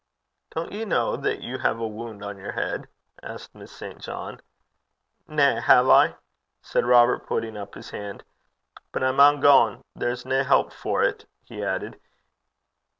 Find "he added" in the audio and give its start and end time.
11.43-11.99